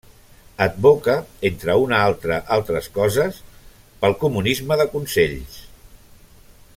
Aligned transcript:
Advoca, 0.65 1.17
entre 1.49 1.75
una 1.83 1.99
altra 2.07 2.39
altres 2.57 2.89
coses, 2.97 3.39
pel 4.01 4.19
comunisme 4.27 4.79
de 4.83 4.91
consells. 4.97 5.63